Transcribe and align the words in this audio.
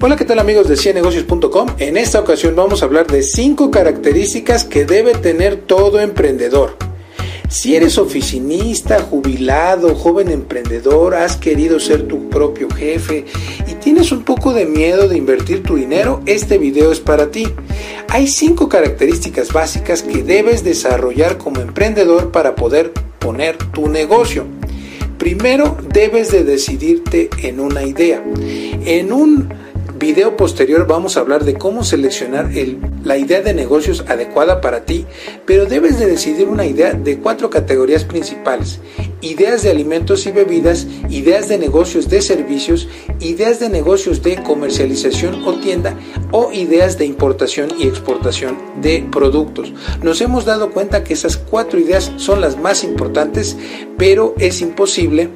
Hola, 0.00 0.14
¿qué 0.14 0.24
tal 0.24 0.38
amigos 0.38 0.68
de 0.68 0.76
ciennegocios.com? 0.76 1.70
En 1.78 1.96
esta 1.96 2.20
ocasión 2.20 2.54
vamos 2.54 2.82
a 2.82 2.84
hablar 2.84 3.08
de 3.08 3.20
5 3.20 3.72
características 3.72 4.62
que 4.62 4.84
debe 4.84 5.14
tener 5.14 5.56
todo 5.56 5.98
emprendedor. 5.98 6.76
Si 7.48 7.74
eres 7.74 7.98
oficinista, 7.98 9.00
jubilado, 9.00 9.96
joven 9.96 10.30
emprendedor, 10.30 11.16
has 11.16 11.36
querido 11.36 11.80
ser 11.80 12.06
tu 12.06 12.28
propio 12.28 12.70
jefe 12.70 13.24
y 13.66 13.74
tienes 13.74 14.12
un 14.12 14.22
poco 14.22 14.52
de 14.52 14.66
miedo 14.66 15.08
de 15.08 15.18
invertir 15.18 15.64
tu 15.64 15.74
dinero, 15.74 16.20
este 16.26 16.58
video 16.58 16.92
es 16.92 17.00
para 17.00 17.32
ti. 17.32 17.48
Hay 18.08 18.28
5 18.28 18.68
características 18.68 19.52
básicas 19.52 20.02
que 20.02 20.22
debes 20.22 20.62
desarrollar 20.62 21.38
como 21.38 21.60
emprendedor 21.60 22.30
para 22.30 22.54
poder 22.54 22.92
poner 23.18 23.56
tu 23.72 23.88
negocio. 23.88 24.46
Primero 25.18 25.76
debes 25.92 26.30
de 26.30 26.44
decidirte 26.44 27.28
en 27.42 27.58
una 27.58 27.82
idea. 27.82 28.22
En 28.84 29.12
un 29.12 29.48
video 29.98 30.36
posterior 30.36 30.86
vamos 30.86 31.16
a 31.16 31.20
hablar 31.20 31.44
de 31.44 31.54
cómo 31.54 31.82
seleccionar 31.82 32.50
la 33.02 33.16
idea 33.16 33.40
de 33.40 33.52
negocios 33.52 34.04
adecuada 34.06 34.60
para 34.60 34.84
ti, 34.84 35.06
pero 35.44 35.66
debes 35.66 35.98
de 35.98 36.06
decidir 36.06 36.48
una 36.48 36.66
idea 36.66 36.92
de 36.92 37.18
cuatro 37.18 37.50
categorías 37.50 38.04
principales. 38.04 38.80
Ideas 39.20 39.62
de 39.62 39.70
alimentos 39.70 40.26
y 40.26 40.30
bebidas, 40.30 40.86
ideas 41.10 41.48
de 41.48 41.58
negocios 41.58 42.08
de 42.08 42.22
servicios, 42.22 42.88
ideas 43.20 43.58
de 43.58 43.68
negocios 43.68 44.22
de 44.22 44.40
comercialización 44.42 45.44
o 45.44 45.58
tienda 45.58 45.98
o 46.30 46.52
ideas 46.52 46.96
de 46.98 47.04
importación 47.04 47.70
y 47.76 47.88
exportación 47.88 48.56
de 48.80 49.04
productos. 49.10 49.72
Nos 50.02 50.20
hemos 50.20 50.44
dado 50.44 50.70
cuenta 50.70 51.02
que 51.02 51.14
esas 51.14 51.36
cuatro 51.36 51.80
ideas 51.80 52.12
son 52.16 52.40
las 52.40 52.56
más 52.56 52.84
importantes, 52.84 53.56
pero 53.96 54.34
es 54.38 54.60
imposible 54.60 55.30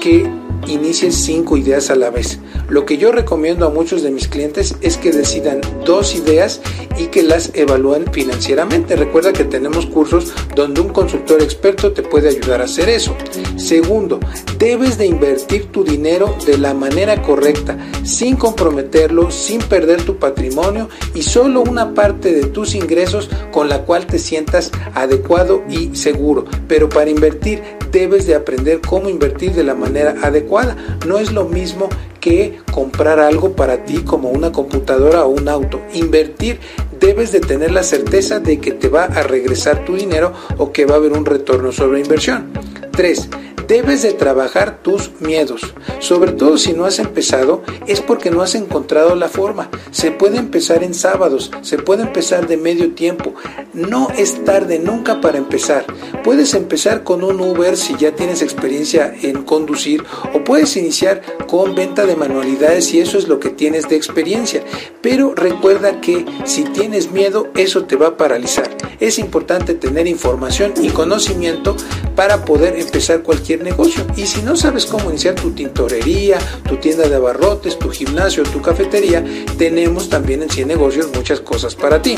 que 0.00 0.30
inicies 0.68 1.16
cinco 1.16 1.56
ideas 1.56 1.90
a 1.90 1.96
la 1.96 2.10
vez. 2.10 2.38
Lo 2.68 2.84
que 2.84 2.98
yo 2.98 3.12
recomiendo 3.12 3.64
a 3.64 3.70
muchos 3.70 4.02
de 4.02 4.10
mis 4.10 4.26
clientes 4.26 4.74
es 4.80 4.96
que 4.96 5.12
decidan 5.12 5.60
dos 5.84 6.16
ideas 6.16 6.60
y 6.98 7.06
que 7.06 7.22
las 7.22 7.52
evalúen 7.54 8.12
financieramente. 8.12 8.96
Recuerda 8.96 9.32
que 9.32 9.44
tenemos 9.44 9.86
cursos 9.86 10.32
donde 10.54 10.80
un 10.80 10.88
consultor 10.88 11.42
experto 11.42 11.92
te 11.92 12.02
puede 12.02 12.30
ayudar 12.30 12.60
a 12.60 12.64
hacer 12.64 12.88
eso. 12.88 13.14
Segundo, 13.56 14.18
debes 14.58 14.98
de 14.98 15.06
invertir 15.06 15.66
tu 15.66 15.84
dinero 15.84 16.34
de 16.44 16.58
la 16.58 16.74
manera 16.74 17.22
correcta, 17.22 17.76
sin 18.02 18.36
comprometerlo, 18.36 19.30
sin 19.30 19.60
perder 19.60 20.02
tu 20.02 20.16
patrimonio 20.16 20.88
y 21.14 21.22
solo 21.22 21.62
una 21.62 21.94
parte 21.94 22.32
de 22.32 22.46
tus 22.46 22.74
ingresos 22.74 23.30
con 23.52 23.68
la 23.68 23.82
cual 23.82 24.06
te 24.06 24.18
sientas 24.18 24.72
adecuado 24.94 25.62
y 25.68 25.94
seguro. 25.94 26.46
Pero 26.66 26.88
para 26.88 27.10
invertir 27.10 27.62
debes 27.92 28.26
de 28.26 28.34
aprender 28.34 28.80
cómo 28.80 29.08
invertir 29.08 29.52
de 29.52 29.64
la 29.64 29.74
manera 29.74 30.16
adecuada. 30.22 30.76
No 31.06 31.18
es 31.18 31.32
lo 31.32 31.44
mismo 31.44 31.88
que 32.26 32.58
comprar 32.72 33.20
algo 33.20 33.54
para 33.54 33.84
ti 33.84 33.98
como 33.98 34.30
una 34.30 34.50
computadora 34.50 35.24
o 35.24 35.28
un 35.28 35.48
auto. 35.48 35.80
Invertir 35.94 36.58
debes 36.98 37.30
de 37.30 37.38
tener 37.38 37.70
la 37.70 37.84
certeza 37.84 38.40
de 38.40 38.58
que 38.58 38.72
te 38.72 38.88
va 38.88 39.04
a 39.04 39.22
regresar 39.22 39.84
tu 39.84 39.94
dinero 39.94 40.32
o 40.58 40.72
que 40.72 40.86
va 40.86 40.94
a 40.94 40.96
haber 40.96 41.12
un 41.12 41.24
retorno 41.24 41.70
sobre 41.70 42.00
inversión. 42.00 42.50
3 42.90 43.28
debes 43.66 44.02
de 44.02 44.12
trabajar 44.12 44.82
tus 44.82 45.10
miedos. 45.20 45.74
Sobre 45.98 46.32
todo 46.32 46.58
si 46.58 46.72
no 46.72 46.84
has 46.84 46.98
empezado, 46.98 47.62
es 47.86 48.00
porque 48.00 48.30
no 48.30 48.42
has 48.42 48.54
encontrado 48.54 49.14
la 49.14 49.28
forma. 49.28 49.70
Se 49.90 50.10
puede 50.10 50.38
empezar 50.38 50.82
en 50.82 50.94
sábados, 50.94 51.50
se 51.62 51.78
puede 51.78 52.02
empezar 52.02 52.46
de 52.46 52.56
medio 52.56 52.92
tiempo. 52.94 53.34
No 53.72 54.08
es 54.16 54.44
tarde 54.44 54.78
nunca 54.78 55.20
para 55.20 55.38
empezar. 55.38 55.84
Puedes 56.24 56.54
empezar 56.54 57.02
con 57.02 57.24
un 57.24 57.40
Uber 57.40 57.76
si 57.76 57.96
ya 57.96 58.12
tienes 58.12 58.42
experiencia 58.42 59.14
en 59.22 59.42
conducir 59.42 60.04
o 60.34 60.44
puedes 60.44 60.76
iniciar 60.76 61.22
con 61.46 61.74
venta 61.74 62.06
de 62.06 62.16
manualidades 62.16 62.86
si 62.86 63.00
eso 63.00 63.18
es 63.18 63.28
lo 63.28 63.40
que 63.40 63.50
tienes 63.50 63.88
de 63.88 63.96
experiencia. 63.96 64.62
Pero 65.00 65.34
recuerda 65.34 66.00
que 66.00 66.24
si 66.44 66.64
tienes 66.64 67.10
miedo, 67.10 67.48
eso 67.54 67.84
te 67.84 67.96
va 67.96 68.08
a 68.08 68.16
paralizar. 68.16 68.70
Es 69.00 69.18
importante 69.18 69.74
tener 69.74 70.06
información 70.06 70.72
y 70.80 70.88
conocimiento 70.88 71.76
para 72.14 72.44
poder 72.44 72.78
empezar 72.78 73.22
cualquier 73.22 73.55
negocio. 73.62 74.06
Y 74.16 74.26
si 74.26 74.42
no 74.42 74.56
sabes 74.56 74.86
cómo 74.86 75.10
iniciar 75.10 75.34
tu 75.34 75.50
tintorería, 75.50 76.38
tu 76.68 76.76
tienda 76.76 77.08
de 77.08 77.16
abarrotes, 77.16 77.78
tu 77.78 77.90
gimnasio, 77.90 78.42
tu 78.44 78.60
cafetería, 78.62 79.24
tenemos 79.58 80.08
también 80.08 80.42
en 80.42 80.50
100 80.50 80.68
negocios 80.68 81.08
muchas 81.14 81.40
cosas 81.40 81.74
para 81.74 82.00
ti. 82.02 82.16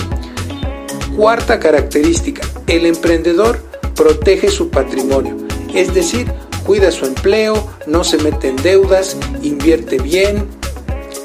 Cuarta 1.17 1.59
característica, 1.59 2.43
el 2.67 2.87
emprendedor 2.87 3.61
protege 3.95 4.51
su 4.51 4.71
patrimonio, 4.71 5.37
es 5.75 5.93
decir, 5.93 6.31
cuida 6.65 6.91
su 6.93 7.07
empleo, 7.07 7.67
no 7.87 8.05
se 8.05 8.19
mete 8.19 8.49
en 8.49 8.57
deudas, 8.57 9.17
invierte 9.43 9.99
bien, 9.99 10.47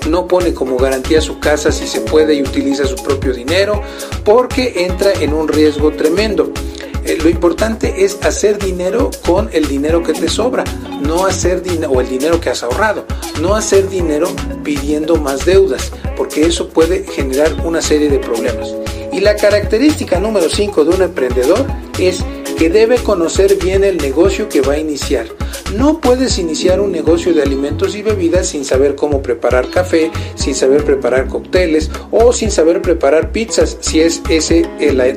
no 0.09 0.27
pone 0.27 0.53
como 0.53 0.77
garantía 0.77 1.21
su 1.21 1.39
casa 1.39 1.71
si 1.71 1.87
se 1.87 2.01
puede 2.01 2.33
y 2.35 2.41
utiliza 2.41 2.85
su 2.85 2.95
propio 2.95 3.33
dinero, 3.33 3.81
porque 4.23 4.85
entra 4.85 5.13
en 5.19 5.33
un 5.33 5.47
riesgo 5.47 5.91
tremendo. 5.91 6.51
Eh, 7.05 7.17
lo 7.21 7.29
importante 7.29 8.05
es 8.05 8.17
hacer 8.23 8.57
dinero 8.57 9.11
con 9.25 9.49
el 9.51 9.67
dinero 9.67 10.03
que 10.03 10.13
te 10.13 10.29
sobra, 10.29 10.63
no 11.01 11.25
hacer 11.25 11.61
dinero 11.61 11.91
o 11.91 12.01
el 12.01 12.07
dinero 12.07 12.39
que 12.39 12.49
has 12.49 12.63
ahorrado, 12.63 13.05
no 13.41 13.55
hacer 13.55 13.89
dinero 13.89 14.29
pidiendo 14.63 15.17
más 15.17 15.45
deudas, 15.45 15.91
porque 16.15 16.45
eso 16.45 16.69
puede 16.69 17.05
generar 17.05 17.53
una 17.65 17.81
serie 17.81 18.09
de 18.09 18.19
problemas. 18.19 18.73
Y 19.11 19.19
la 19.19 19.35
característica 19.35 20.19
número 20.19 20.49
5 20.49 20.85
de 20.85 20.95
un 20.95 21.01
emprendedor 21.01 21.65
es 21.99 22.23
que 22.57 22.69
debe 22.69 22.97
conocer 22.97 23.57
bien 23.57 23.83
el 23.83 23.97
negocio 23.97 24.47
que 24.47 24.61
va 24.61 24.73
a 24.73 24.79
iniciar. 24.79 25.27
No 25.75 25.99
puedes 25.99 26.37
iniciar 26.37 26.79
un 26.79 26.91
negocio 26.91 27.33
de 27.33 27.41
alimentos 27.41 27.95
y 27.95 28.03
bebidas 28.03 28.47
sin 28.47 28.63
saber 28.63 28.95
cómo 28.95 29.23
preparar 29.23 29.69
café, 29.69 30.11
sin 30.35 30.53
saber 30.53 30.83
preparar 30.83 31.27
cócteles 31.27 31.89
o 32.11 32.31
sin 32.31 32.51
saber 32.51 32.81
preparar 32.81 33.31
pizzas, 33.31 33.77
si 33.81 33.99
es 33.99 34.21
ese 34.29 34.67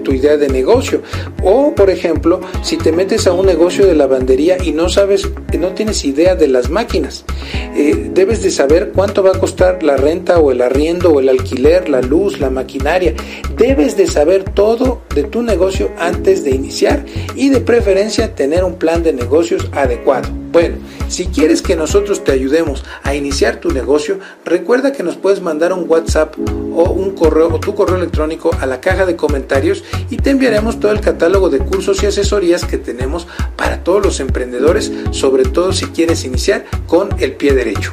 tu 0.02 0.12
idea 0.12 0.36
de 0.36 0.48
negocio. 0.48 1.02
O, 1.42 1.74
por 1.74 1.90
ejemplo, 1.90 2.40
si 2.62 2.76
te 2.76 2.90
metes 2.90 3.26
a 3.26 3.32
un 3.32 3.44
negocio 3.44 3.86
de 3.86 3.94
lavandería 3.94 4.56
y 4.62 4.72
no 4.72 4.88
sabes, 4.88 5.28
no 5.58 5.72
tienes 5.74 6.04
idea 6.04 6.34
de 6.34 6.48
las 6.48 6.70
máquinas. 6.70 7.24
Eh, 7.76 8.10
debes 8.14 8.42
de 8.42 8.50
saber 8.50 8.92
cuánto 8.94 9.22
va 9.22 9.30
a 9.30 9.38
costar 9.38 9.82
la 9.82 9.96
renta 9.96 10.38
o 10.38 10.52
el 10.52 10.62
arriendo 10.62 11.10
o 11.10 11.20
el 11.20 11.28
alquiler, 11.28 11.88
la 11.90 12.00
luz, 12.00 12.40
la 12.40 12.48
maquinaria. 12.48 13.14
Debes 13.56 13.96
de 13.96 14.06
saber 14.06 14.44
todo 14.44 15.02
de 15.14 15.24
tu 15.24 15.42
negocio 15.42 15.90
antes 15.98 16.44
de 16.44 16.50
iniciar 16.50 17.04
y 17.34 17.50
de 17.50 17.60
preferencia 17.60 18.34
tener 18.34 18.64
un 18.64 18.76
plan 18.76 19.02
de 19.02 19.12
negocios 19.12 19.68
adecuado. 19.72 20.45
Bueno, 20.56 20.76
si 21.10 21.26
quieres 21.26 21.60
que 21.60 21.76
nosotros 21.76 22.24
te 22.24 22.32
ayudemos 22.32 22.82
a 23.02 23.14
iniciar 23.14 23.60
tu 23.60 23.72
negocio, 23.72 24.20
recuerda 24.42 24.90
que 24.90 25.02
nos 25.02 25.16
puedes 25.16 25.42
mandar 25.42 25.70
un 25.74 25.84
WhatsApp 25.86 26.34
o 26.38 26.92
un 26.92 27.10
correo 27.10 27.48
o 27.52 27.60
tu 27.60 27.74
correo 27.74 27.96
electrónico 27.98 28.50
a 28.58 28.64
la 28.64 28.80
caja 28.80 29.04
de 29.04 29.16
comentarios 29.16 29.84
y 30.08 30.16
te 30.16 30.30
enviaremos 30.30 30.80
todo 30.80 30.92
el 30.92 31.02
catálogo 31.02 31.50
de 31.50 31.58
cursos 31.58 32.02
y 32.02 32.06
asesorías 32.06 32.64
que 32.64 32.78
tenemos 32.78 33.26
para 33.54 33.84
todos 33.84 34.02
los 34.02 34.18
emprendedores, 34.18 34.90
sobre 35.10 35.44
todo 35.44 35.74
si 35.74 35.84
quieres 35.88 36.24
iniciar 36.24 36.64
con 36.86 37.10
el 37.18 37.32
pie 37.32 37.52
derecho. 37.52 37.92